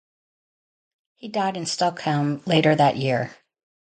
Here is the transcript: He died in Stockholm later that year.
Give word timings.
He 1.13 1.27
died 1.27 1.57
in 1.57 1.67
Stockholm 1.67 2.41
later 2.47 2.73
that 2.73 2.97
year. 2.97 3.37